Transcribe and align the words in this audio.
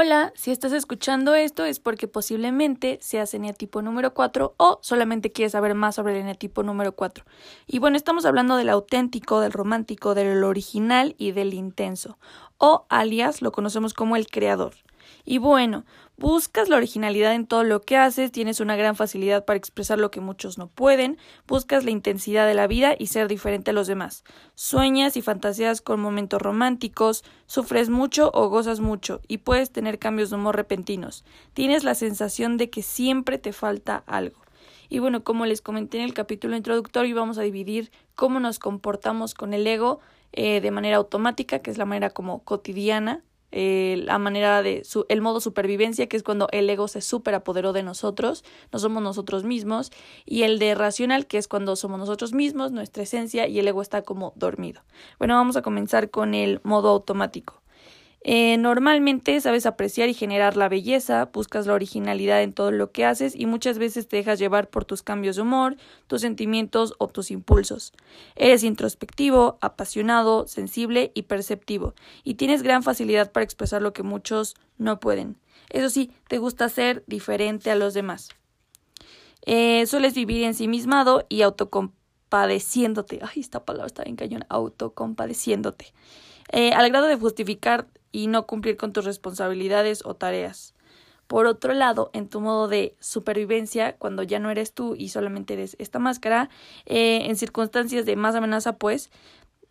Hola, 0.00 0.32
si 0.36 0.52
estás 0.52 0.70
escuchando 0.70 1.34
esto 1.34 1.64
es 1.64 1.80
porque 1.80 2.06
posiblemente 2.06 3.00
seas 3.02 3.34
eneatipo 3.34 3.82
número 3.82 4.14
4 4.14 4.54
o 4.56 4.78
solamente 4.80 5.32
quieres 5.32 5.50
saber 5.50 5.74
más 5.74 5.96
sobre 5.96 6.12
el 6.14 6.20
eneatipo 6.20 6.62
número 6.62 6.92
4. 6.92 7.24
Y 7.66 7.80
bueno, 7.80 7.96
estamos 7.96 8.24
hablando 8.24 8.54
del 8.54 8.68
auténtico, 8.68 9.40
del 9.40 9.50
romántico, 9.50 10.14
del 10.14 10.44
original 10.44 11.16
y 11.18 11.32
del 11.32 11.52
intenso, 11.52 12.16
o 12.58 12.86
alias 12.88 13.42
lo 13.42 13.50
conocemos 13.50 13.92
como 13.92 14.14
el 14.14 14.28
creador. 14.28 14.74
Y 15.24 15.38
bueno, 15.38 15.84
buscas 16.16 16.68
la 16.68 16.76
originalidad 16.76 17.34
en 17.34 17.46
todo 17.46 17.64
lo 17.64 17.80
que 17.80 17.96
haces, 17.96 18.32
tienes 18.32 18.60
una 18.60 18.76
gran 18.76 18.96
facilidad 18.96 19.44
para 19.44 19.56
expresar 19.56 19.98
lo 19.98 20.10
que 20.10 20.20
muchos 20.20 20.58
no 20.58 20.68
pueden, 20.68 21.18
buscas 21.46 21.84
la 21.84 21.90
intensidad 21.90 22.46
de 22.46 22.54
la 22.54 22.66
vida 22.66 22.94
y 22.98 23.06
ser 23.06 23.28
diferente 23.28 23.70
a 23.70 23.74
los 23.74 23.86
demás. 23.86 24.24
Sueñas 24.54 25.16
y 25.16 25.22
fantaseas 25.22 25.80
con 25.80 26.00
momentos 26.00 26.42
románticos, 26.42 27.24
sufres 27.46 27.88
mucho 27.88 28.30
o 28.34 28.48
gozas 28.48 28.80
mucho 28.80 29.20
y 29.28 29.38
puedes 29.38 29.70
tener 29.70 29.98
cambios 29.98 30.30
de 30.30 30.36
humor 30.36 30.56
repentinos. 30.56 31.24
Tienes 31.54 31.84
la 31.84 31.94
sensación 31.94 32.56
de 32.56 32.70
que 32.70 32.82
siempre 32.82 33.38
te 33.38 33.52
falta 33.52 34.02
algo. 34.06 34.40
Y 34.88 35.00
bueno, 35.00 35.22
como 35.22 35.44
les 35.46 35.60
comenté 35.60 35.98
en 35.98 36.04
el 36.04 36.14
capítulo 36.14 36.56
introductorio, 36.56 37.14
vamos 37.14 37.38
a 37.38 37.42
dividir 37.42 37.90
cómo 38.14 38.40
nos 38.40 38.58
comportamos 38.58 39.34
con 39.34 39.52
el 39.52 39.66
ego 39.66 40.00
eh, 40.32 40.60
de 40.60 40.70
manera 40.70 40.96
automática, 40.96 41.60
que 41.60 41.70
es 41.70 41.78
la 41.78 41.84
manera 41.84 42.10
como 42.10 42.42
cotidiana, 42.42 43.22
eh, 43.50 44.02
la 44.04 44.18
manera 44.18 44.62
de 44.62 44.84
su, 44.84 45.06
el 45.08 45.20
modo 45.20 45.40
supervivencia, 45.40 46.06
que 46.06 46.16
es 46.16 46.22
cuando 46.22 46.48
el 46.52 46.68
ego 46.68 46.88
se 46.88 47.00
superapoderó 47.00 47.72
de 47.72 47.82
nosotros, 47.82 48.44
no 48.72 48.78
somos 48.78 49.02
nosotros 49.02 49.44
mismos, 49.44 49.90
y 50.24 50.42
el 50.42 50.58
de 50.58 50.74
racional, 50.74 51.26
que 51.26 51.38
es 51.38 51.48
cuando 51.48 51.76
somos 51.76 51.98
nosotros 51.98 52.32
mismos, 52.32 52.72
nuestra 52.72 53.02
esencia, 53.02 53.48
y 53.48 53.58
el 53.58 53.68
ego 53.68 53.82
está 53.82 54.02
como 54.02 54.32
dormido. 54.36 54.82
Bueno, 55.18 55.34
vamos 55.34 55.56
a 55.56 55.62
comenzar 55.62 56.10
con 56.10 56.34
el 56.34 56.60
modo 56.62 56.90
automático. 56.90 57.62
Eh, 58.22 58.56
normalmente 58.58 59.40
sabes 59.40 59.64
apreciar 59.64 60.08
y 60.08 60.14
generar 60.14 60.56
la 60.56 60.68
belleza, 60.68 61.30
buscas 61.32 61.66
la 61.66 61.74
originalidad 61.74 62.42
en 62.42 62.52
todo 62.52 62.72
lo 62.72 62.90
que 62.90 63.04
haces 63.04 63.34
y 63.36 63.46
muchas 63.46 63.78
veces 63.78 64.08
te 64.08 64.16
dejas 64.16 64.38
llevar 64.38 64.68
por 64.68 64.84
tus 64.84 65.02
cambios 65.02 65.36
de 65.36 65.42
humor, 65.42 65.76
tus 66.08 66.22
sentimientos 66.22 66.94
o 66.98 67.06
tus 67.08 67.30
impulsos. 67.30 67.92
Eres 68.34 68.64
introspectivo, 68.64 69.58
apasionado, 69.60 70.48
sensible 70.48 71.12
y 71.14 71.22
perceptivo, 71.22 71.94
y 72.24 72.34
tienes 72.34 72.62
gran 72.62 72.82
facilidad 72.82 73.30
para 73.30 73.44
expresar 73.44 73.82
lo 73.82 73.92
que 73.92 74.02
muchos 74.02 74.56
no 74.78 74.98
pueden. 74.98 75.36
Eso 75.70 75.88
sí, 75.88 76.10
te 76.28 76.38
gusta 76.38 76.68
ser 76.68 77.04
diferente 77.06 77.70
a 77.70 77.76
los 77.76 77.94
demás. 77.94 78.30
Eh, 79.46 79.86
sueles 79.86 80.14
vivir 80.14 80.44
ensimismado 80.44 81.24
y 81.28 81.42
autocompadeciéndote. 81.42 83.20
Ay, 83.22 83.40
esta 83.40 83.64
palabra 83.64 83.86
está 83.86 84.02
bien 84.02 84.16
cañón. 84.16 84.44
Autocompadeciéndote. 84.48 85.92
Eh, 86.50 86.72
al 86.72 86.88
grado 86.90 87.06
de 87.06 87.16
justificar 87.16 87.86
y 88.12 88.26
no 88.26 88.46
cumplir 88.46 88.76
con 88.76 88.92
tus 88.92 89.04
responsabilidades 89.04 90.02
o 90.04 90.14
tareas. 90.14 90.74
Por 91.28 91.46
otro 91.46 91.74
lado, 91.74 92.10
en 92.14 92.28
tu 92.28 92.40
modo 92.40 92.68
de 92.68 92.96
supervivencia, 93.00 93.96
cuando 93.96 94.22
ya 94.22 94.38
no 94.38 94.50
eres 94.50 94.72
tú 94.72 94.94
y 94.96 95.10
solamente 95.10 95.54
eres 95.54 95.76
esta 95.78 95.98
máscara, 95.98 96.48
eh, 96.86 97.26
en 97.26 97.36
circunstancias 97.36 98.06
de 98.06 98.16
más 98.16 98.34
amenaza, 98.34 98.78
pues, 98.78 99.10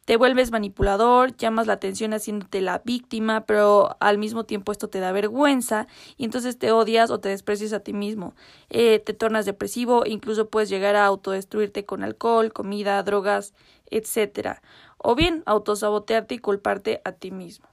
te 0.06 0.16
vuelves 0.16 0.52
manipulador, 0.52 1.36
llamas 1.36 1.68
la 1.68 1.74
atención 1.74 2.14
haciéndote 2.14 2.62
la 2.62 2.82
víctima, 2.86 3.46
pero 3.46 3.98
al 4.00 4.18
mismo 4.18 4.46
tiempo 4.46 4.72
esto 4.72 4.88
te 4.88 5.02
da 5.02 5.12
vergüenza 5.12 5.88
y 6.16 6.24
entonces 6.24 6.58
te 6.58 6.72
odias 6.72 7.12
o 7.12 7.20
te 7.20 7.28
desprecias 7.28 7.74
a 7.74 7.82
ti 7.82 7.92
mismo. 7.92 8.34
Eh, 8.70 9.00
te 9.00 9.14
tornas 9.14 9.46
depresivo, 9.46 10.06
incluso 10.06 10.50
puedes 10.50 10.70
llegar 10.70 10.96
a 10.96 11.06
autodestruirte 11.06 11.86
con 11.86 12.04
alcohol, 12.04 12.54
comida, 12.54 13.04
drogas, 13.04 13.54
etc. 13.90 14.62
O 14.98 15.16
bien 15.16 15.44
autosabotearte 15.46 16.36
y 16.36 16.40
culparte 16.40 17.02
a 17.04 17.12
ti 17.12 17.32
mismo. 17.32 17.68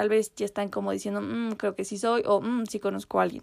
Tal 0.00 0.08
vez 0.08 0.32
ya 0.34 0.46
están 0.46 0.70
como 0.70 0.92
diciendo, 0.92 1.20
mm, 1.20 1.56
creo 1.56 1.74
que 1.74 1.84
sí 1.84 1.98
soy 1.98 2.22
o 2.24 2.40
mm, 2.40 2.64
sí 2.64 2.80
conozco 2.80 3.20
a 3.20 3.24
alguien. 3.24 3.42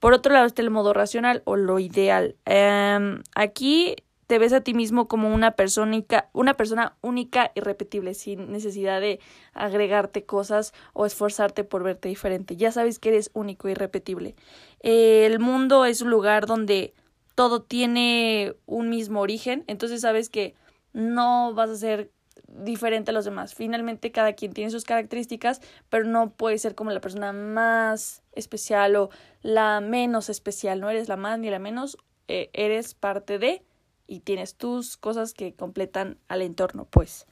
Por 0.00 0.12
otro 0.12 0.32
lado 0.32 0.44
está 0.44 0.60
el 0.60 0.70
modo 0.70 0.92
racional 0.92 1.40
o 1.44 1.54
lo 1.54 1.78
ideal. 1.78 2.34
Em, 2.46 3.22
aquí 3.36 3.94
te 4.26 4.40
ves 4.40 4.52
a 4.52 4.60
ti 4.60 4.74
mismo 4.74 5.06
como 5.06 5.32
una 5.32 5.52
persona, 5.52 6.04
una 6.32 6.54
persona 6.54 6.96
única 7.00 7.52
y 7.54 7.60
repetible, 7.60 8.14
sin 8.14 8.50
necesidad 8.50 9.00
de 9.00 9.20
agregarte 9.52 10.24
cosas 10.24 10.74
o 10.94 11.06
esforzarte 11.06 11.62
por 11.62 11.84
verte 11.84 12.08
diferente. 12.08 12.56
Ya 12.56 12.72
sabes 12.72 12.98
que 12.98 13.10
eres 13.10 13.30
único 13.32 13.68
y 13.68 13.74
repetible. 13.74 14.34
el 14.80 15.38
mundo 15.38 15.84
es 15.84 16.02
un 16.02 16.10
lugar 16.10 16.46
donde 16.46 16.92
todo 17.36 17.62
tiene 17.62 18.56
un 18.66 18.88
mismo 18.90 19.20
origen, 19.20 19.62
entonces 19.68 20.00
sabes 20.00 20.28
que 20.28 20.56
no 20.92 21.54
vas 21.54 21.70
a 21.70 21.76
ser 21.76 22.10
diferente 22.48 23.10
a 23.10 23.14
los 23.14 23.24
demás. 23.24 23.54
Finalmente 23.54 24.10
cada 24.10 24.32
quien 24.32 24.52
tiene 24.52 24.70
sus 24.70 24.84
características, 24.84 25.60
pero 25.88 26.04
no 26.04 26.30
puede 26.30 26.58
ser 26.58 26.74
como 26.74 26.90
la 26.90 27.00
persona 27.00 27.32
más 27.32 28.22
especial 28.32 28.96
o 28.96 29.10
la 29.42 29.80
menos 29.80 30.28
especial. 30.28 30.80
No 30.80 30.90
eres 30.90 31.08
la 31.08 31.16
más 31.16 31.38
ni 31.38 31.50
la 31.50 31.58
menos, 31.58 31.98
eh, 32.26 32.50
eres 32.52 32.94
parte 32.94 33.38
de 33.38 33.62
y 34.06 34.20
tienes 34.20 34.56
tus 34.56 34.96
cosas 34.96 35.34
que 35.34 35.54
completan 35.54 36.18
al 36.28 36.42
entorno, 36.42 36.86
pues. 36.90 37.26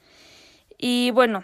Y 0.77 1.11
bueno, 1.11 1.43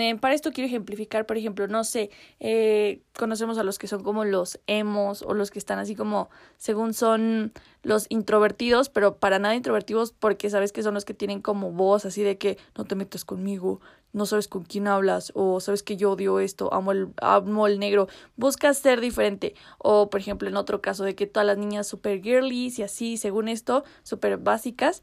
eh, 0.00 0.16
para 0.16 0.34
esto 0.34 0.52
quiero 0.52 0.68
ejemplificar, 0.68 1.26
por 1.26 1.36
ejemplo, 1.36 1.68
no 1.68 1.84
sé, 1.84 2.10
eh, 2.40 3.02
conocemos 3.18 3.58
a 3.58 3.62
los 3.62 3.78
que 3.78 3.86
son 3.86 4.02
como 4.02 4.24
los 4.24 4.58
emos 4.66 5.22
o 5.22 5.34
los 5.34 5.50
que 5.50 5.58
están 5.58 5.78
así 5.78 5.94
como, 5.94 6.30
según 6.56 6.94
son 6.94 7.52
los 7.82 8.06
introvertidos, 8.08 8.88
pero 8.88 9.18
para 9.18 9.38
nada 9.38 9.54
introvertidos 9.54 10.12
porque 10.12 10.50
sabes 10.50 10.72
que 10.72 10.82
son 10.82 10.94
los 10.94 11.04
que 11.04 11.14
tienen 11.14 11.42
como 11.42 11.72
voz 11.72 12.04
así 12.04 12.22
de 12.22 12.38
que 12.38 12.58
no 12.76 12.84
te 12.84 12.94
metas 12.94 13.24
conmigo, 13.24 13.80
no 14.12 14.26
sabes 14.26 14.48
con 14.48 14.62
quién 14.64 14.86
hablas 14.86 15.32
o 15.34 15.60
sabes 15.60 15.82
que 15.82 15.96
yo 15.96 16.12
odio 16.12 16.40
esto, 16.40 16.72
amo 16.72 16.92
el, 16.92 17.08
amo 17.20 17.66
el 17.66 17.78
negro, 17.78 18.08
buscas 18.36 18.78
ser 18.78 19.00
diferente. 19.00 19.54
O, 19.78 20.10
por 20.10 20.20
ejemplo, 20.20 20.48
en 20.48 20.56
otro 20.56 20.80
caso 20.80 21.04
de 21.04 21.14
que 21.14 21.26
todas 21.26 21.46
las 21.46 21.58
niñas 21.58 21.86
super 21.86 22.20
girlies 22.22 22.78
y 22.78 22.82
así, 22.82 23.16
según 23.16 23.48
esto, 23.48 23.84
super 24.02 24.36
básicas, 24.36 25.02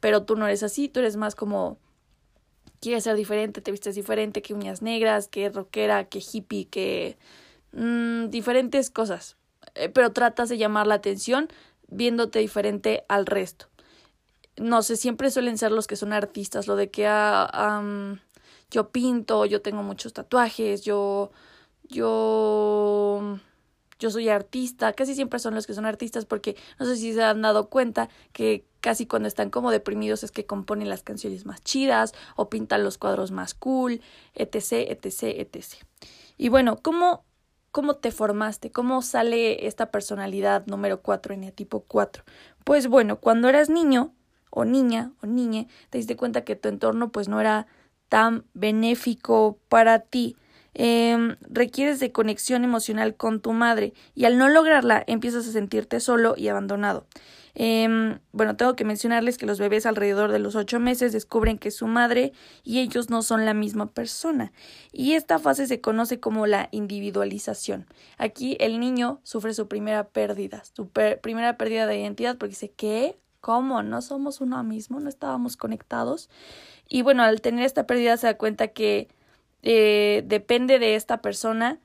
pero 0.00 0.24
tú 0.24 0.36
no 0.36 0.46
eres 0.46 0.62
así, 0.62 0.88
tú 0.88 1.00
eres 1.00 1.16
más 1.16 1.34
como 1.34 1.78
quieres 2.82 3.04
ser 3.04 3.16
diferente, 3.16 3.60
te 3.60 3.70
vistes 3.70 3.94
diferente, 3.94 4.42
que 4.42 4.54
uñas 4.54 4.82
negras, 4.82 5.28
que 5.28 5.48
rockera, 5.48 6.04
que 6.08 6.18
hippie, 6.18 6.66
que 6.66 7.16
mm, 7.72 8.28
diferentes 8.28 8.90
cosas. 8.90 9.36
Eh, 9.76 9.88
pero 9.88 10.12
tratas 10.12 10.48
de 10.48 10.58
llamar 10.58 10.88
la 10.88 10.96
atención 10.96 11.48
viéndote 11.88 12.40
diferente 12.40 13.04
al 13.08 13.26
resto. 13.26 13.66
No 14.56 14.82
sé, 14.82 14.96
siempre 14.96 15.30
suelen 15.30 15.58
ser 15.58 15.70
los 15.70 15.86
que 15.86 15.96
son 15.96 16.12
artistas, 16.12 16.66
lo 16.66 16.74
de 16.76 16.90
que 16.90 17.06
ah, 17.06 17.82
yo 18.70 18.90
pinto, 18.90 19.46
yo 19.46 19.62
tengo 19.62 19.82
muchos 19.82 20.12
tatuajes, 20.12 20.82
yo, 20.82 21.30
yo 21.84 23.38
yo 24.00 24.10
soy 24.10 24.28
artista, 24.28 24.92
casi 24.92 25.14
siempre 25.14 25.38
son 25.38 25.54
los 25.54 25.66
que 25.66 25.74
son 25.74 25.86
artistas 25.86 26.26
porque 26.26 26.56
no 26.80 26.86
sé 26.86 26.96
si 26.96 27.14
se 27.14 27.22
han 27.22 27.40
dado 27.42 27.68
cuenta 27.68 28.08
que 28.32 28.66
casi 28.82 29.06
cuando 29.06 29.28
están 29.28 29.48
como 29.48 29.70
deprimidos 29.70 30.22
es 30.24 30.30
que 30.30 30.44
componen 30.44 30.90
las 30.90 31.02
canciones 31.02 31.46
más 31.46 31.62
chidas 31.62 32.12
o 32.36 32.50
pintan 32.50 32.84
los 32.84 32.98
cuadros 32.98 33.30
más 33.30 33.54
cool, 33.54 34.02
etc, 34.34 34.90
etc, 34.90 35.22
etc. 35.22 35.64
Y 36.36 36.50
bueno, 36.50 36.76
¿cómo, 36.82 37.24
cómo 37.70 37.96
te 37.96 38.10
formaste? 38.10 38.70
¿Cómo 38.70 39.00
sale 39.00 39.66
esta 39.66 39.90
personalidad 39.90 40.66
número 40.66 41.00
4, 41.00 41.34
tipo 41.54 41.84
4? 41.84 42.24
Pues 42.64 42.88
bueno, 42.88 43.20
cuando 43.20 43.48
eras 43.48 43.70
niño 43.70 44.12
o 44.50 44.66
niña 44.66 45.12
o 45.22 45.26
niñe, 45.26 45.68
te 45.88 45.98
diste 45.98 46.16
cuenta 46.16 46.44
que 46.44 46.56
tu 46.56 46.68
entorno 46.68 47.10
pues 47.12 47.28
no 47.28 47.40
era 47.40 47.66
tan 48.08 48.44
benéfico 48.52 49.58
para 49.68 50.00
ti 50.00 50.36
eh, 50.74 51.36
requieres 51.42 52.00
de 52.00 52.12
conexión 52.12 52.64
emocional 52.64 53.16
con 53.16 53.40
tu 53.40 53.52
madre 53.52 53.92
y 54.14 54.24
al 54.24 54.38
no 54.38 54.48
lograrla 54.48 55.04
empiezas 55.06 55.46
a 55.46 55.52
sentirte 55.52 56.00
solo 56.00 56.34
y 56.36 56.48
abandonado. 56.48 57.06
Eh, 57.54 58.18
bueno, 58.32 58.56
tengo 58.56 58.74
que 58.76 58.84
mencionarles 58.84 59.36
que 59.36 59.44
los 59.44 59.58
bebés 59.58 59.84
alrededor 59.84 60.32
de 60.32 60.38
los 60.38 60.56
ocho 60.56 60.80
meses 60.80 61.12
descubren 61.12 61.58
que 61.58 61.70
su 61.70 61.86
madre 61.86 62.32
y 62.64 62.78
ellos 62.78 63.10
no 63.10 63.22
son 63.22 63.44
la 63.44 63.52
misma 63.52 63.90
persona 63.92 64.52
y 64.90 65.12
esta 65.12 65.38
fase 65.38 65.66
se 65.66 65.80
conoce 65.80 66.18
como 66.18 66.46
la 66.46 66.68
individualización. 66.72 67.86
Aquí 68.16 68.56
el 68.58 68.80
niño 68.80 69.20
sufre 69.22 69.52
su 69.52 69.68
primera 69.68 70.08
pérdida, 70.08 70.62
su 70.74 70.88
primera 70.88 71.58
pérdida 71.58 71.86
de 71.86 71.98
identidad 71.98 72.38
porque 72.38 72.50
dice 72.50 72.70
¿qué? 72.70 73.18
¿Cómo? 73.42 73.82
¿No 73.82 74.00
somos 74.00 74.40
uno 74.40 74.62
mismo? 74.62 75.00
¿No 75.00 75.08
estábamos 75.08 75.56
conectados? 75.56 76.30
Y 76.88 77.02
bueno, 77.02 77.22
al 77.22 77.40
tener 77.40 77.66
esta 77.66 77.86
pérdida 77.86 78.16
se 78.16 78.28
da 78.28 78.38
cuenta 78.38 78.68
que 78.68 79.08
eh, 79.62 80.22
depende 80.26 80.78
de 80.78 80.94
esta 80.94 81.22
persona 81.22 81.80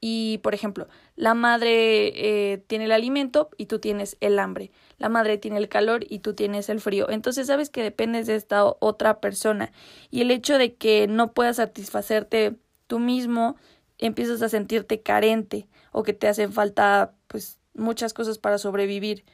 y, 0.00 0.38
por 0.38 0.54
ejemplo, 0.54 0.88
la 1.14 1.34
madre 1.34 2.52
eh, 2.52 2.58
tiene 2.66 2.86
el 2.86 2.92
alimento 2.92 3.50
y 3.58 3.66
tú 3.66 3.78
tienes 3.78 4.16
el 4.20 4.38
hambre. 4.38 4.70
La 4.98 5.10
madre 5.10 5.36
tiene 5.36 5.58
el 5.58 5.68
calor 5.68 6.04
y 6.08 6.20
tú 6.20 6.34
tienes 6.34 6.70
el 6.70 6.80
frío. 6.80 7.10
Entonces 7.10 7.46
sabes 7.46 7.68
que 7.68 7.82
dependes 7.82 8.26
de 8.26 8.34
esta 8.36 8.64
otra 8.64 9.20
persona. 9.20 9.72
Y 10.10 10.22
el 10.22 10.30
hecho 10.30 10.56
de 10.56 10.74
que 10.74 11.06
no 11.06 11.32
puedas 11.32 11.56
satisfacerte 11.56 12.56
tú 12.86 12.98
mismo, 12.98 13.56
empiezas 13.98 14.40
a 14.40 14.48
sentirte 14.48 15.02
carente 15.02 15.68
o 15.92 16.02
que 16.02 16.14
te 16.14 16.28
hacen 16.28 16.52
falta 16.52 17.14
pues 17.26 17.58
muchas 17.74 18.14
cosas 18.14 18.38
para 18.38 18.56
sobrevivir. 18.56 19.24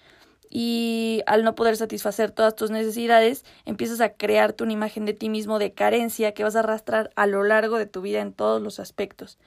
Y 0.50 1.22
al 1.26 1.44
no 1.44 1.54
poder 1.54 1.76
satisfacer 1.76 2.30
todas 2.30 2.54
tus 2.54 2.70
necesidades, 2.70 3.44
empiezas 3.64 4.00
a 4.00 4.10
crearte 4.14 4.64
una 4.64 4.72
imagen 4.72 5.04
de 5.04 5.14
ti 5.14 5.28
mismo 5.28 5.58
de 5.58 5.72
carencia 5.72 6.32
que 6.32 6.44
vas 6.44 6.56
a 6.56 6.60
arrastrar 6.60 7.10
a 7.16 7.26
lo 7.26 7.42
largo 7.42 7.78
de 7.78 7.86
tu 7.86 8.00
vida 8.00 8.20
en 8.20 8.32
todos 8.32 8.62
los 8.62 8.78
aspectos. 8.80 9.38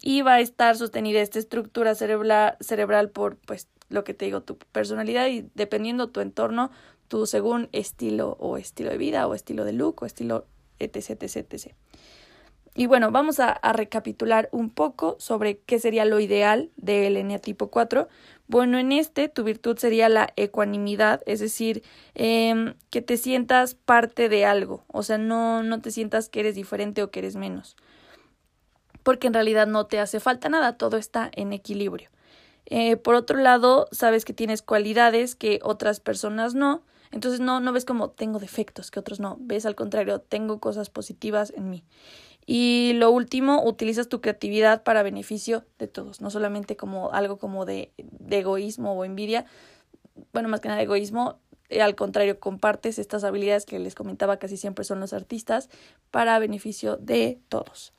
Y 0.00 0.22
va 0.22 0.34
a 0.34 0.40
estar 0.40 0.76
sostenida 0.76 1.20
esta 1.20 1.38
estructura 1.38 1.94
cerebral, 1.94 3.10
por 3.10 3.36
pues 3.36 3.68
lo 3.88 4.04
que 4.04 4.14
te 4.14 4.24
digo, 4.24 4.42
tu 4.42 4.56
personalidad 4.56 5.26
y 5.28 5.48
dependiendo 5.54 6.08
tu 6.08 6.20
entorno, 6.20 6.70
tu 7.08 7.26
según 7.26 7.68
estilo 7.72 8.36
o 8.40 8.56
estilo 8.56 8.90
de 8.90 8.98
vida 8.98 9.26
o 9.26 9.34
estilo 9.34 9.64
de 9.64 9.72
look 9.72 10.02
o 10.02 10.06
estilo 10.06 10.46
etc, 10.78 11.22
etc, 11.22 11.36
etc. 11.36 11.74
Y 12.80 12.86
bueno, 12.86 13.10
vamos 13.10 13.40
a, 13.40 13.60
recapitular 13.74 14.48
un 14.52 14.70
poco 14.70 15.16
sobre 15.18 15.58
qué 15.58 15.78
sería 15.78 16.06
lo 16.06 16.18
ideal 16.18 16.70
del 16.76 17.18
eneatipo 17.18 17.68
4. 17.68 18.08
Bueno, 18.46 18.78
en 18.78 18.90
este 18.92 19.28
tu 19.28 19.44
virtud 19.44 19.76
sería 19.76 20.08
la 20.08 20.32
ecuanimidad, 20.36 21.20
es 21.26 21.40
decir, 21.40 21.82
em, 22.14 22.72
que 22.88 23.02
te 23.02 23.18
sientas 23.18 23.74
parte 23.74 24.30
de 24.30 24.46
algo, 24.46 24.82
o 24.86 25.02
sea, 25.02 25.18
no, 25.18 25.62
no 25.62 25.82
te 25.82 25.90
sientas 25.90 26.30
que 26.30 26.40
eres 26.40 26.54
diferente 26.54 27.02
o 27.02 27.10
que 27.10 27.18
eres 27.18 27.36
menos, 27.36 27.76
porque 29.02 29.26
en 29.26 29.34
realidad 29.34 29.66
no 29.66 29.84
te 29.84 29.98
hace 29.98 30.18
falta 30.18 30.48
nada, 30.48 30.78
todo 30.78 30.96
está 30.96 31.30
en 31.34 31.52
equilibrio. 31.52 32.08
Eh, 32.64 32.96
por 32.96 33.14
otro 33.14 33.36
lado, 33.36 33.88
sabes 33.92 34.24
que 34.24 34.32
tienes 34.32 34.62
cualidades 34.62 35.34
que 35.34 35.60
otras 35.62 36.00
personas 36.00 36.54
no, 36.54 36.82
entonces 37.12 37.40
no, 37.40 37.60
no 37.60 37.72
ves 37.72 37.84
como 37.84 38.10
tengo 38.10 38.38
defectos 38.38 38.90
que 38.90 39.00
otros 39.00 39.20
no, 39.20 39.36
ves 39.40 39.66
al 39.66 39.74
contrario, 39.74 40.20
tengo 40.20 40.60
cosas 40.60 40.88
positivas 40.88 41.52
en 41.54 41.68
mí. 41.68 41.84
Y 42.52 42.94
lo 42.94 43.12
último, 43.12 43.62
utilizas 43.64 44.08
tu 44.08 44.20
creatividad 44.20 44.82
para 44.82 45.04
beneficio 45.04 45.64
de 45.78 45.86
todos, 45.86 46.20
no 46.20 46.30
solamente 46.30 46.76
como 46.76 47.12
algo 47.12 47.38
como 47.38 47.64
de, 47.64 47.92
de 47.96 48.38
egoísmo 48.38 48.92
o 48.94 49.04
envidia, 49.04 49.44
bueno, 50.32 50.48
más 50.48 50.60
que 50.60 50.66
nada 50.66 50.82
egoísmo, 50.82 51.38
eh, 51.68 51.80
al 51.80 51.94
contrario, 51.94 52.40
compartes 52.40 52.98
estas 52.98 53.22
habilidades 53.22 53.66
que 53.66 53.78
les 53.78 53.94
comentaba 53.94 54.38
casi 54.38 54.56
siempre 54.56 54.84
son 54.84 54.98
los 54.98 55.12
artistas 55.12 55.70
para 56.10 56.36
beneficio 56.40 56.96
de 56.96 57.38
todos. 57.48 57.92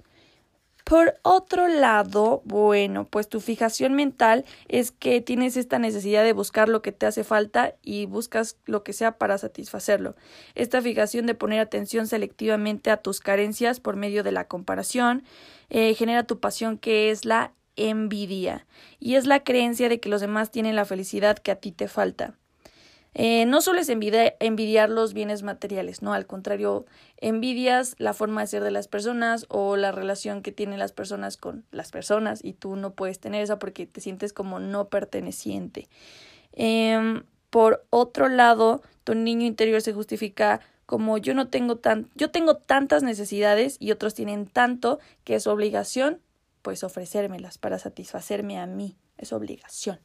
Por 0.92 1.18
otro 1.22 1.70
lado, 1.70 2.42
bueno, 2.44 3.08
pues 3.08 3.30
tu 3.30 3.40
fijación 3.40 3.94
mental 3.94 4.44
es 4.68 4.92
que 4.92 5.22
tienes 5.22 5.56
esta 5.56 5.80
necesidad 5.80 6.22
de 6.22 6.34
buscar 6.34 6.68
lo 6.68 6.82
que 6.82 6.92
te 6.92 7.06
hace 7.06 7.24
falta 7.24 7.76
y 7.82 8.08
buscas 8.08 8.58
lo 8.66 8.84
que 8.84 8.92
sea 8.92 9.18
para 9.18 9.38
satisfacerlo. 9.38 10.18
Esta 10.54 10.82
fijación 10.82 11.28
de 11.28 11.34
poner 11.34 11.62
atención 11.62 12.08
selectivamente 12.08 12.92
a 12.92 12.98
tus 12.98 13.22
carencias 13.22 13.80
por 13.80 13.96
medio 13.96 14.22
de 14.22 14.34
la 14.34 14.50
comparación 14.50 15.24
eh, 15.70 15.94
genera 15.94 16.28
tu 16.28 16.42
pasión 16.42 16.78
que 16.78 17.10
es 17.10 17.24
la 17.24 17.54
envidia 17.78 18.68
y 19.00 19.16
es 19.16 19.26
la 19.26 19.46
creencia 19.46 19.88
de 19.88 20.02
que 20.02 20.10
los 20.10 20.20
demás 20.20 20.52
tienen 20.52 20.76
la 20.76 20.84
felicidad 20.84 21.38
que 21.38 21.52
a 21.52 21.56
ti 21.56 21.72
te 21.72 21.88
falta. 21.88 22.36
Eh, 23.14 23.46
no 23.46 23.60
solo 23.60 23.82
es 23.82 23.90
envidiar 23.90 24.90
los 24.90 25.14
bienes 25.14 25.44
materiales, 25.44 26.02
no, 26.02 26.14
al 26.14 26.26
contrario, 26.26 26.86
envidias 27.18 27.96
la 27.98 28.14
forma 28.14 28.42
de 28.42 28.48
ser 28.48 28.64
de 28.64 28.72
las 28.72 28.88
personas 28.88 29.46
o 29.50 29.76
la 29.76 29.92
relación 29.92 30.42
que 30.42 30.54
tienen 30.54 30.80
las 30.80 30.94
personas 30.94 31.36
con 31.36 31.66
las 31.72 31.92
personas 31.92 32.40
y 32.44 32.54
tú 32.54 32.78
no 32.78 32.94
puedes 32.94 33.20
tener 33.20 33.44
esa 33.44 33.60
porque 33.60 33.86
te 33.86 34.00
sientes 34.00 34.32
como 34.32 34.60
no 34.60 34.88
perteneciente. 34.88 35.90
Em, 36.54 37.24
por 37.50 37.86
otro 37.90 38.30
lado, 38.30 38.82
tu 39.04 39.14
niño 39.14 39.46
interior 39.46 39.82
se 39.82 39.92
justifica 39.94 40.62
como 40.86 41.18
yo 41.18 41.34
no 41.34 41.50
tengo 41.50 41.78
tan, 41.78 42.10
yo 42.16 42.32
tengo 42.32 42.56
tantas 42.56 43.04
necesidades 43.04 43.78
y 43.80 43.92
otros 43.92 44.14
tienen 44.14 44.46
tanto 44.48 45.00
que 45.26 45.36
es 45.36 45.48
obligación, 45.48 46.22
pues 46.62 46.84
ofrecérmelas 46.84 47.58
para 47.58 47.78
satisfacerme 47.78 48.58
a 48.60 48.68
mí, 48.68 48.96
es 49.18 49.34
obligación. 49.34 50.00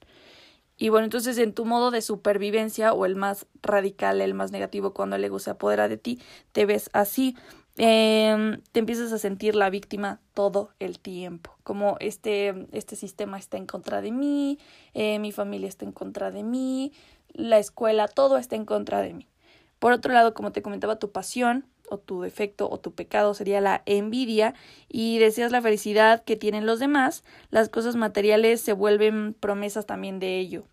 Y 0.78 0.90
bueno, 0.90 1.04
entonces 1.04 1.38
en 1.38 1.54
tu 1.54 1.64
modo 1.64 1.90
de 1.90 2.02
supervivencia 2.02 2.92
o 2.92 3.06
el 3.06 3.16
más 3.16 3.46
radical, 3.62 4.20
el 4.20 4.34
más 4.34 4.52
negativo, 4.52 4.92
cuando 4.92 5.16
el 5.16 5.24
ego 5.24 5.38
se 5.38 5.50
apodera 5.50 5.88
de 5.88 5.96
ti, 5.96 6.20
te 6.52 6.66
ves 6.66 6.90
así, 6.92 7.36
eh, 7.78 8.58
te 8.72 8.80
empiezas 8.80 9.12
a 9.12 9.18
sentir 9.18 9.54
la 9.54 9.70
víctima 9.70 10.20
todo 10.34 10.70
el 10.78 10.98
tiempo, 10.98 11.56
como 11.62 11.96
este, 12.00 12.66
este 12.72 12.96
sistema 12.96 13.38
está 13.38 13.56
en 13.56 13.66
contra 13.66 14.00
de 14.00 14.12
mí, 14.12 14.58
eh, 14.94 15.18
mi 15.18 15.32
familia 15.32 15.68
está 15.68 15.84
en 15.84 15.92
contra 15.92 16.30
de 16.30 16.42
mí, 16.42 16.92
la 17.32 17.58
escuela, 17.58 18.08
todo 18.08 18.38
está 18.38 18.56
en 18.56 18.64
contra 18.64 19.02
de 19.02 19.14
mí. 19.14 19.28
Por 19.78 19.92
otro 19.92 20.12
lado, 20.12 20.34
como 20.34 20.52
te 20.52 20.62
comentaba, 20.62 20.98
tu 20.98 21.10
pasión 21.12 21.66
o 21.88 21.98
tu 21.98 22.22
defecto 22.22 22.68
o 22.70 22.78
tu 22.78 22.92
pecado 22.92 23.34
sería 23.34 23.60
la 23.60 23.82
envidia 23.86 24.54
y 24.88 25.18
deseas 25.18 25.52
la 25.52 25.62
felicidad 25.62 26.24
que 26.24 26.36
tienen 26.36 26.66
los 26.66 26.78
demás, 26.78 27.24
las 27.50 27.68
cosas 27.68 27.96
materiales 27.96 28.60
se 28.60 28.72
vuelven 28.72 29.34
promesas 29.38 29.86
también 29.86 30.18
de 30.18 30.38
ello. 30.38 30.64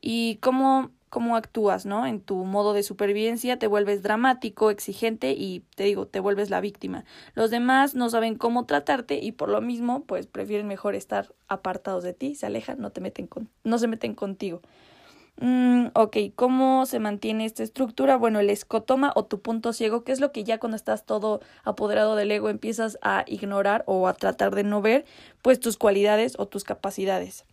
Y 0.00 0.36
cómo, 0.36 0.90
cómo 1.10 1.36
actúas, 1.36 1.86
¿no? 1.86 2.06
En 2.06 2.20
tu 2.20 2.44
modo 2.44 2.72
de 2.72 2.82
supervivencia 2.82 3.58
te 3.58 3.66
vuelves 3.66 4.02
dramático, 4.02 4.70
exigente 4.70 5.32
y 5.32 5.64
te 5.74 5.84
digo, 5.84 6.06
te 6.06 6.20
vuelves 6.20 6.50
la 6.50 6.60
víctima. 6.60 7.04
Los 7.34 7.50
demás 7.50 7.94
no 7.94 8.08
saben 8.10 8.36
cómo 8.36 8.66
tratarte 8.66 9.18
y 9.22 9.32
por 9.32 9.48
lo 9.48 9.60
mismo, 9.60 10.04
pues 10.04 10.26
prefieren 10.26 10.66
mejor 10.66 10.94
estar 10.94 11.34
apartados 11.48 12.04
de 12.04 12.14
ti, 12.14 12.34
se 12.34 12.46
alejan, 12.46 12.80
no 12.80 12.90
te 12.90 13.00
meten 13.00 13.26
con, 13.26 13.48
no 13.64 13.78
se 13.78 13.88
meten 13.88 14.14
contigo. 14.14 14.62
Mm, 15.40 15.88
ok, 15.94 16.16
¿cómo 16.34 16.84
se 16.86 16.98
mantiene 16.98 17.44
esta 17.44 17.62
estructura? 17.62 18.16
Bueno, 18.16 18.40
el 18.40 18.50
escotoma 18.50 19.12
o 19.14 19.24
tu 19.24 19.40
punto 19.40 19.72
ciego, 19.72 20.02
que 20.02 20.10
es 20.10 20.18
lo 20.18 20.32
que 20.32 20.42
ya 20.42 20.58
cuando 20.58 20.74
estás 20.74 21.06
todo 21.06 21.40
apoderado 21.62 22.16
del 22.16 22.32
ego 22.32 22.48
empiezas 22.48 22.98
a 23.02 23.24
ignorar 23.28 23.84
o 23.86 24.08
a 24.08 24.14
tratar 24.14 24.54
de 24.56 24.64
no 24.64 24.82
ver, 24.82 25.04
pues 25.40 25.60
tus 25.60 25.76
cualidades 25.76 26.34
o 26.38 26.46
tus 26.46 26.64
capacidades. 26.64 27.44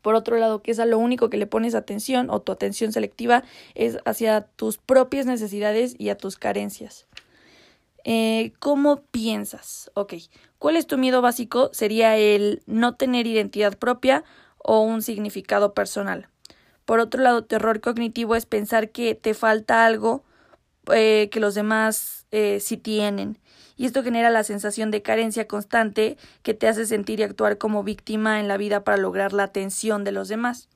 Por 0.00 0.14
otro 0.14 0.36
lado, 0.36 0.62
que 0.62 0.70
es 0.70 0.78
a 0.78 0.84
lo 0.84 0.98
único 0.98 1.28
que 1.28 1.38
le 1.38 1.46
pones 1.46 1.74
atención 1.74 2.30
o 2.30 2.40
tu 2.40 2.52
atención 2.52 2.92
selectiva 2.92 3.42
es 3.74 3.98
hacia 4.04 4.42
tus 4.42 4.78
propias 4.78 5.26
necesidades 5.26 5.96
y 5.98 6.10
a 6.10 6.16
tus 6.16 6.36
carencias. 6.36 7.06
Eh, 8.04 8.52
¿Cómo 8.60 9.02
piensas? 9.10 9.90
Ok, 9.94 10.14
¿cuál 10.58 10.76
es 10.76 10.86
tu 10.86 10.98
miedo 10.98 11.20
básico? 11.20 11.70
Sería 11.72 12.16
el 12.16 12.62
no 12.66 12.94
tener 12.94 13.26
identidad 13.26 13.76
propia 13.76 14.24
o 14.58 14.82
un 14.82 15.02
significado 15.02 15.74
personal. 15.74 16.28
Por 16.84 17.00
otro 17.00 17.22
lado, 17.22 17.44
terror 17.44 17.80
cognitivo 17.80 18.34
es 18.34 18.46
pensar 18.46 18.90
que 18.90 19.14
te 19.14 19.34
falta 19.34 19.86
algo 19.86 20.24
eh, 20.92 21.28
que 21.30 21.40
los 21.40 21.54
demás 21.54 22.26
eh, 22.30 22.58
sí 22.60 22.76
tienen. 22.76 23.38
Y 23.76 23.86
esto 23.86 24.02
genera 24.02 24.30
la 24.30 24.44
sensación 24.44 24.90
de 24.90 25.02
carencia 25.02 25.46
constante 25.46 26.16
que 26.42 26.54
te 26.54 26.68
hace 26.68 26.86
sentir 26.86 27.20
y 27.20 27.22
actuar 27.22 27.58
como 27.58 27.82
víctima 27.82 28.40
en 28.40 28.48
la 28.48 28.56
vida 28.56 28.84
para 28.84 28.96
lograr 28.96 29.32
la 29.32 29.44
atención 29.44 30.04
de 30.04 30.12
los 30.12 30.28
demás. 30.28 30.68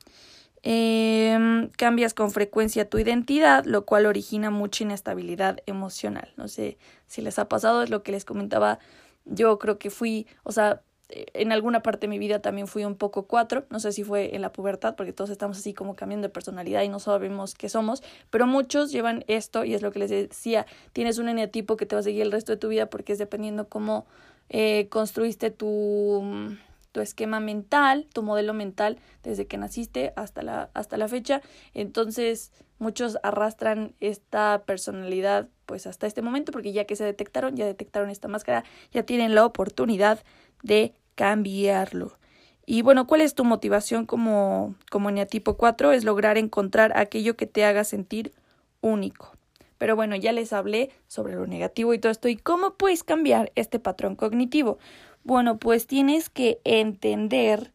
Em, 0.63 1.69
cambias 1.77 2.15
con 2.15 2.31
frecuencia 2.31 2.89
tu 2.89 2.99
identidad, 2.99 3.65
lo 3.65 3.85
cual 3.85 4.07
origina 4.07 4.51
mucha 4.51 4.85
inestabilidad 4.85 5.59
emocional. 5.67 6.33
No 6.37 6.49
sé 6.49 6.79
si 7.07 7.23
les 7.23 7.39
ha 7.39 7.49
pasado, 7.49 7.83
es 7.83 7.91
lo 7.91 8.03
que 8.03 8.13
les 8.13 8.25
comentaba. 8.25 8.79
Yo 9.25 9.59
creo 9.59 9.79
que 9.79 9.91
fui, 9.91 10.27
o 10.43 10.53
sea, 10.53 10.83
en 11.09 11.53
alguna 11.53 11.83
parte 11.83 12.07
de 12.07 12.09
mi 12.09 12.19
vida 12.19 12.41
también 12.41 12.67
fui 12.67 12.85
un 12.85 12.97
poco 12.97 13.27
cuatro, 13.27 13.65
no 13.71 13.79
sé 13.79 13.93
si 13.93 14.03
fue 14.03 14.35
en 14.35 14.43
la 14.43 14.53
pubertad, 14.53 14.97
porque 14.97 15.13
todos 15.13 15.31
estamos 15.31 15.59
así 15.59 15.73
como 15.73 15.95
cambiando 15.95 16.27
de 16.27 16.33
personalidad 16.33 16.83
y 16.83 16.89
no 16.89 16.99
sabemos 16.99 17.55
qué 17.55 17.69
somos, 17.69 18.03
pero 18.31 18.47
muchos 18.47 18.91
llevan 18.91 19.25
esto 19.29 19.65
y 19.65 19.75
es 19.75 19.83
lo 19.83 19.93
que 19.93 20.01
les 20.01 20.11
decía, 20.11 20.67
tienes 20.93 21.19
un 21.19 21.29
eneatipo 21.29 21.77
que 21.77 21.87
te 21.87 21.95
va 21.95 22.01
a 22.01 22.03
seguir 22.03 22.23
el 22.23 22.33
resto 22.33 22.53
de 22.53 22.59
tu 22.59 22.69
vida 22.69 22.87
porque 22.91 23.13
es 23.13 23.19
dependiendo 23.19 23.69
cómo 23.69 24.07
eh, 24.49 24.89
construiste 24.89 25.51
tu, 25.51 26.57
tu 26.91 27.01
esquema 27.01 27.39
mental, 27.39 28.09
tu 28.13 28.23
modelo 28.23 28.53
mental 28.53 28.99
desde 29.23 29.47
que 29.47 29.59
naciste 29.59 30.13
hasta 30.17 30.43
la, 30.43 30.71
hasta 30.75 30.97
la 30.97 31.07
fecha, 31.07 31.41
entonces 31.73 32.53
muchos 32.79 33.19
arrastran 33.23 33.95
esta 34.01 34.63
personalidad 34.67 35.49
pues 35.67 35.87
hasta 35.87 36.07
este 36.07 36.23
momento 36.23 36.53
porque 36.53 36.73
ya 36.73 36.85
que 36.85 36.97
se 36.97 37.05
detectaron, 37.05 37.57
ya 37.57 37.67
detectaron 37.67 38.11
esta 38.11 38.29
máscara, 38.29 38.65
ya 38.93 39.03
tienen 39.03 39.35
la 39.35 39.45
oportunidad 39.45 40.23
de 40.63 40.95
cambiarlo. 41.15 42.19
Y 42.67 42.83
bueno, 42.83 43.07
¿cuál 43.07 43.21
es 43.21 43.35
tu 43.35 43.45
motivación 43.45 44.07
como, 44.07 44.75
como 44.91 45.13
tipo 45.27 45.57
4? 45.57 45.93
Es 45.93 46.05
lograr 46.05 46.37
encontrar 46.37 46.97
aquello 46.97 47.37
que 47.37 47.47
te 47.47 47.65
haga 47.65 47.85
sentir 47.85 48.33
único. 48.81 49.33
Pero 49.79 49.95
bueno, 49.95 50.17
ya 50.17 50.33
les 50.33 50.53
hablé 50.53 50.91
sobre 51.07 51.35
lo 51.35 51.47
negativo 51.47 51.95
y 51.95 51.99
todo 51.99 52.11
esto. 52.11 52.29
¿Y 52.29 52.37
cómo 52.37 52.75
puedes 52.75 53.05
cambiar 53.05 53.53
este 53.55 53.79
patrón 53.79 54.17
cognitivo? 54.17 54.79
Bueno, 55.23 55.59
pues 55.59 55.87
tienes 55.87 56.29
que 56.29 56.61
entender 56.65 57.73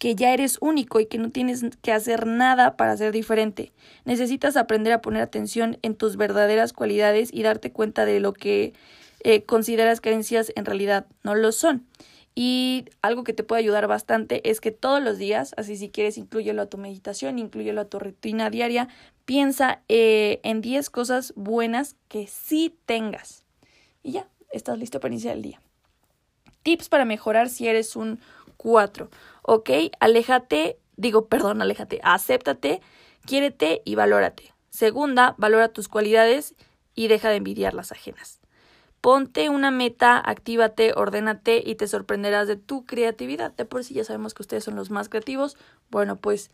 que 0.00 0.14
ya 0.14 0.32
eres 0.32 0.56
único 0.62 0.98
y 0.98 1.04
que 1.04 1.18
no 1.18 1.30
tienes 1.30 1.62
que 1.82 1.92
hacer 1.92 2.26
nada 2.26 2.78
para 2.78 2.96
ser 2.96 3.12
diferente. 3.12 3.70
Necesitas 4.06 4.56
aprender 4.56 4.94
a 4.94 5.02
poner 5.02 5.20
atención 5.20 5.76
en 5.82 5.94
tus 5.94 6.16
verdaderas 6.16 6.72
cualidades 6.72 7.28
y 7.30 7.42
darte 7.42 7.70
cuenta 7.70 8.06
de 8.06 8.18
lo 8.18 8.32
que 8.32 8.72
eh, 9.22 9.42
consideras 9.42 10.00
carencias 10.00 10.52
en 10.56 10.64
realidad 10.64 11.06
no 11.22 11.34
lo 11.34 11.52
son. 11.52 11.84
Y 12.34 12.86
algo 13.02 13.24
que 13.24 13.34
te 13.34 13.42
puede 13.42 13.60
ayudar 13.60 13.88
bastante 13.88 14.48
es 14.48 14.62
que 14.62 14.70
todos 14.70 15.02
los 15.02 15.18
días, 15.18 15.52
así 15.58 15.76
si 15.76 15.90
quieres, 15.90 16.16
incluyelo 16.16 16.62
a 16.62 16.66
tu 16.66 16.78
meditación, 16.78 17.38
incluyelo 17.38 17.82
a 17.82 17.84
tu 17.84 17.98
rutina 17.98 18.48
diaria, 18.48 18.88
piensa 19.26 19.82
eh, 19.90 20.40
en 20.44 20.62
10 20.62 20.88
cosas 20.88 21.34
buenas 21.36 21.96
que 22.08 22.26
sí 22.26 22.74
tengas. 22.86 23.44
Y 24.02 24.12
ya, 24.12 24.28
estás 24.50 24.78
listo 24.78 24.98
para 24.98 25.12
iniciar 25.12 25.36
el 25.36 25.42
día. 25.42 25.60
Tips 26.62 26.88
para 26.88 27.04
mejorar 27.04 27.50
si 27.50 27.68
eres 27.68 27.96
un 27.96 28.20
4. 28.62 29.08
Ok, 29.42 29.70
aléjate, 30.00 30.78
digo, 30.96 31.26
perdón, 31.26 31.62
aléjate, 31.62 32.00
acéptate 32.02 32.82
Quiérete 33.26 33.82
y 33.84 33.94
valórate. 33.94 34.54
Segunda, 34.70 35.34
valora 35.38 35.68
tus 35.68 35.88
cualidades 35.88 36.54
y 36.94 37.08
deja 37.08 37.28
de 37.28 37.36
envidiar 37.36 37.74
las 37.74 37.92
ajenas. 37.92 38.40
Ponte 39.00 39.48
una 39.48 39.70
meta, 39.70 40.18
actívate, 40.18 40.92
ordénate 40.94 41.62
y 41.64 41.74
te 41.74 41.86
sorprenderás 41.86 42.48
de 42.48 42.56
tu 42.56 42.84
creatividad. 42.84 43.52
De 43.52 43.64
por 43.64 43.84
sí 43.84 43.94
ya 43.94 44.04
sabemos 44.04 44.34
que 44.34 44.42
ustedes 44.42 44.64
son 44.64 44.76
los 44.76 44.90
más 44.90 45.08
creativos. 45.08 45.56
Bueno, 45.90 46.16
pues 46.16 46.50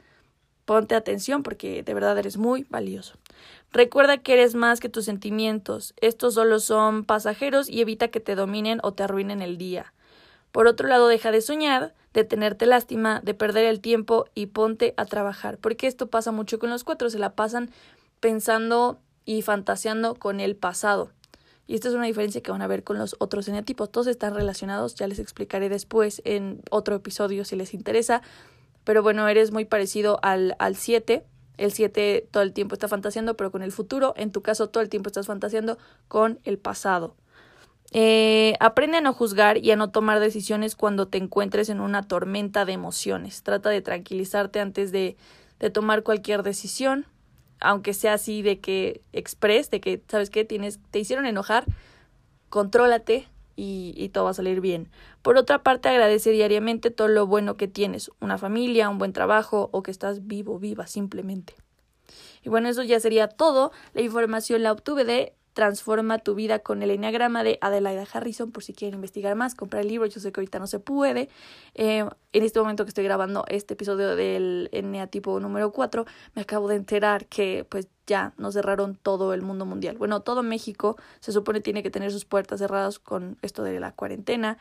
ponte 0.64 0.94
atención 0.94 1.42
porque 1.42 1.82
de 1.82 1.94
verdad 1.94 2.18
eres 2.18 2.36
muy 2.36 2.66
valioso. 2.68 3.14
Recuerda 3.72 4.18
que 4.18 4.34
eres 4.34 4.54
más 4.54 4.80
que 4.80 4.88
tus 4.88 5.04
sentimientos. 5.04 5.94
Estos 6.00 6.34
solo 6.34 6.60
son 6.60 7.04
pasajeros 7.04 7.68
y 7.68 7.80
evita 7.80 8.08
que 8.08 8.20
te 8.20 8.34
dominen 8.34 8.80
o 8.82 8.92
te 8.92 9.02
arruinen 9.02 9.42
el 9.42 9.58
día. 9.58 9.92
Por 10.52 10.66
otro 10.66 10.88
lado, 10.88 11.08
deja 11.08 11.30
de 11.30 11.40
soñar, 11.40 11.94
de 12.14 12.24
tenerte 12.24 12.66
lástima, 12.66 13.20
de 13.22 13.34
perder 13.34 13.66
el 13.66 13.80
tiempo 13.80 14.24
y 14.34 14.46
ponte 14.46 14.94
a 14.96 15.04
trabajar, 15.04 15.58
porque 15.58 15.86
esto 15.86 16.06
pasa 16.08 16.32
mucho 16.32 16.58
con 16.58 16.70
los 16.70 16.82
cuatro, 16.82 17.10
se 17.10 17.18
la 17.18 17.34
pasan 17.34 17.70
pensando 18.20 18.98
y 19.26 19.42
fantaseando 19.42 20.14
con 20.14 20.40
el 20.40 20.56
pasado. 20.56 21.10
Y 21.66 21.74
esta 21.74 21.88
es 21.88 21.94
una 21.94 22.06
diferencia 22.06 22.40
que 22.42 22.52
van 22.52 22.62
a 22.62 22.68
ver 22.68 22.84
con 22.84 22.96
los 22.96 23.16
otros 23.18 23.48
eneatipos. 23.48 23.90
Todos 23.90 24.06
están 24.06 24.34
relacionados, 24.34 24.94
ya 24.94 25.08
les 25.08 25.18
explicaré 25.18 25.68
después 25.68 26.22
en 26.24 26.62
otro 26.70 26.94
episodio 26.94 27.44
si 27.44 27.56
les 27.56 27.74
interesa. 27.74 28.22
Pero 28.84 29.02
bueno, 29.02 29.26
eres 29.26 29.50
muy 29.50 29.64
parecido 29.64 30.20
al 30.22 30.54
7. 30.76 31.24
el 31.56 31.72
7 31.72 32.28
todo 32.30 32.44
el 32.44 32.52
tiempo 32.52 32.74
está 32.74 32.86
fantaseando, 32.86 33.36
pero 33.36 33.50
con 33.50 33.62
el 33.62 33.72
futuro. 33.72 34.14
En 34.16 34.30
tu 34.30 34.42
caso, 34.42 34.68
todo 34.68 34.82
el 34.82 34.88
tiempo 34.88 35.08
estás 35.08 35.26
fantaseando 35.26 35.76
con 36.06 36.38
el 36.44 36.58
pasado. 36.58 37.16
Eh, 37.92 38.54
aprende 38.60 38.98
a 38.98 39.00
no 39.00 39.12
juzgar 39.12 39.58
y 39.58 39.70
a 39.70 39.76
no 39.76 39.90
tomar 39.90 40.20
decisiones 40.20 40.76
cuando 40.76 41.08
te 41.08 41.18
encuentres 41.18 41.68
en 41.68 41.80
una 41.80 42.02
tormenta 42.02 42.64
de 42.64 42.72
emociones. 42.72 43.42
Trata 43.42 43.70
de 43.70 43.80
tranquilizarte 43.80 44.60
antes 44.60 44.92
de, 44.92 45.16
de 45.60 45.70
tomar 45.70 46.02
cualquier 46.02 46.42
decisión, 46.42 47.06
aunque 47.60 47.94
sea 47.94 48.14
así 48.14 48.42
de 48.42 48.60
que 48.60 49.02
express, 49.12 49.70
de 49.70 49.80
que, 49.80 50.02
¿sabes 50.08 50.30
qué? 50.30 50.44
Tienes, 50.44 50.80
te 50.90 50.98
hicieron 50.98 51.26
enojar, 51.26 51.64
contrólate 52.48 53.28
y, 53.54 53.94
y 53.96 54.08
todo 54.10 54.24
va 54.24 54.30
a 54.30 54.34
salir 54.34 54.60
bien. 54.60 54.88
Por 55.22 55.36
otra 55.36 55.62
parte, 55.62 55.88
agradece 55.88 56.30
diariamente 56.32 56.90
todo 56.90 57.08
lo 57.08 57.26
bueno 57.26 57.56
que 57.56 57.68
tienes, 57.68 58.10
una 58.20 58.36
familia, 58.36 58.90
un 58.90 58.98
buen 58.98 59.12
trabajo 59.12 59.70
o 59.72 59.82
que 59.82 59.90
estás 59.90 60.26
vivo, 60.26 60.58
viva 60.58 60.86
simplemente. 60.86 61.54
Y 62.42 62.48
bueno, 62.48 62.68
eso 62.68 62.82
ya 62.82 63.00
sería 63.00 63.28
todo. 63.28 63.72
La 63.94 64.02
información 64.02 64.62
la 64.62 64.72
obtuve 64.72 65.04
de 65.04 65.34
Transforma 65.56 66.18
tu 66.18 66.34
vida 66.34 66.58
con 66.58 66.82
el 66.82 66.90
enneagrama 66.90 67.42
de 67.42 67.56
Adelaida 67.62 68.06
Harrison, 68.12 68.52
por 68.52 68.62
si 68.62 68.74
quieren 68.74 68.96
investigar 68.96 69.34
más, 69.36 69.54
comprar 69.54 69.80
el 69.80 69.88
libro, 69.88 70.06
yo 70.06 70.20
sé 70.20 70.30
que 70.30 70.38
ahorita 70.38 70.58
no 70.58 70.66
se 70.66 70.80
puede. 70.80 71.30
Eh, 71.74 72.04
en 72.34 72.42
este 72.44 72.60
momento 72.60 72.84
que 72.84 72.90
estoy 72.90 73.04
grabando 73.04 73.46
este 73.48 73.72
episodio 73.72 74.16
del 74.16 74.68
tipo 75.10 75.40
número 75.40 75.72
4, 75.72 76.04
me 76.34 76.42
acabo 76.42 76.68
de 76.68 76.76
enterar 76.76 77.24
que 77.24 77.64
pues 77.70 77.88
ya 78.06 78.34
nos 78.36 78.52
cerraron 78.52 78.96
todo 78.96 79.32
el 79.32 79.40
mundo 79.40 79.64
mundial. 79.64 79.96
Bueno, 79.96 80.20
todo 80.20 80.42
México 80.42 80.98
se 81.20 81.32
supone 81.32 81.62
tiene 81.62 81.82
que 81.82 81.90
tener 81.90 82.12
sus 82.12 82.26
puertas 82.26 82.60
cerradas 82.60 82.98
con 82.98 83.38
esto 83.40 83.62
de 83.62 83.80
la 83.80 83.92
cuarentena 83.92 84.58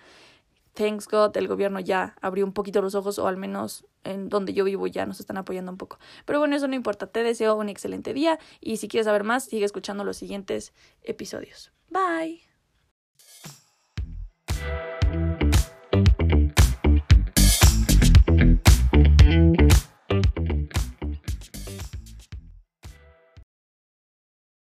thanks 0.75 1.07
God, 1.07 1.35
el 1.37 1.47
gobierno 1.47 1.79
ya 1.79 2.15
abrió 2.21 2.45
un 2.45 2.53
poquito 2.53 2.81
los 2.81 2.93
ojos, 2.95 3.17
o 3.17 3.27
al 3.27 3.37
menos 3.37 3.85
en 4.03 4.29
donde 4.29 4.53
yo 4.53 4.63
vivo 4.63 4.85
ya 4.87 5.05
nos 5.05 5.19
están 5.19 5.37
apoyando 5.37 5.71
un 5.71 5.77
poco. 5.77 5.97
Pero 6.25 6.39
bueno, 6.39 6.55
eso 6.55 6.67
no 6.67 6.75
importa. 6.75 7.07
Te 7.07 7.23
deseo 7.23 7.55
un 7.55 7.69
excelente 7.69 8.13
día 8.13 8.37
y 8.61 8.77
si 8.77 8.87
quieres 8.87 9.05
saber 9.05 9.23
más, 9.23 9.45
sigue 9.45 9.65
escuchando 9.65 10.03
los 10.03 10.17
siguientes 10.17 10.73
episodios. 11.01 11.71
Bye. 11.89 12.44